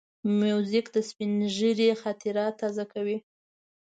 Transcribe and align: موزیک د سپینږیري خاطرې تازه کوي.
موزیک 0.39 0.85
د 0.95 0.97
سپینږیري 1.09 1.89
خاطرې 2.01 2.47
تازه 2.59 2.85
کوي. 2.93 3.17